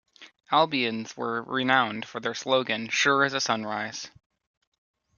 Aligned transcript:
Albions 0.51 1.15
were 1.15 1.43
renowned 1.43 2.07
for 2.07 2.19
their 2.19 2.33
slogan 2.33 2.89
"Sure 2.89 3.23
as 3.23 3.33
the 3.33 3.39
Sunrise". 3.39 4.09